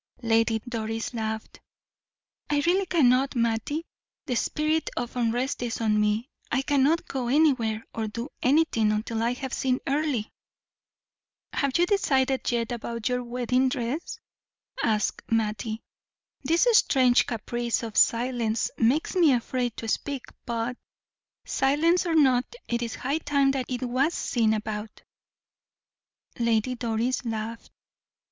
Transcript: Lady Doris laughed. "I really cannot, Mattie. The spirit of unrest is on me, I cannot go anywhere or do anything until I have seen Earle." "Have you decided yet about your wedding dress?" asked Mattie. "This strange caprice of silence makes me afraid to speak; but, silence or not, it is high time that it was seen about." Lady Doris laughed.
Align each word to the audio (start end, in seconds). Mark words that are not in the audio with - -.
Lady 0.23 0.59
Doris 0.67 1.13
laughed. 1.13 1.59
"I 2.49 2.63
really 2.65 2.87
cannot, 2.87 3.35
Mattie. 3.35 3.85
The 4.25 4.35
spirit 4.35 4.89
of 4.97 5.15
unrest 5.15 5.61
is 5.61 5.79
on 5.79 6.01
me, 6.01 6.27
I 6.51 6.63
cannot 6.63 7.05
go 7.07 7.27
anywhere 7.27 7.85
or 7.93 8.07
do 8.07 8.29
anything 8.41 8.91
until 8.91 9.21
I 9.21 9.33
have 9.33 9.53
seen 9.53 9.77
Earle." 9.85 10.23
"Have 11.53 11.77
you 11.77 11.85
decided 11.85 12.51
yet 12.51 12.71
about 12.71 13.09
your 13.09 13.23
wedding 13.23 13.69
dress?" 13.69 14.19
asked 14.83 15.21
Mattie. 15.31 15.83
"This 16.43 16.67
strange 16.71 17.27
caprice 17.27 17.83
of 17.83 17.95
silence 17.95 18.71
makes 18.79 19.15
me 19.15 19.31
afraid 19.33 19.77
to 19.77 19.87
speak; 19.87 20.23
but, 20.47 20.77
silence 21.45 22.07
or 22.07 22.15
not, 22.15 22.45
it 22.67 22.81
is 22.81 22.95
high 22.95 23.19
time 23.19 23.51
that 23.51 23.67
it 23.69 23.83
was 23.83 24.15
seen 24.15 24.55
about." 24.55 25.03
Lady 26.39 26.73
Doris 26.73 27.23
laughed. 27.23 27.69